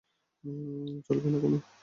চলবে 1.05 1.27
না 1.31 1.37
কেনো। 1.41 1.57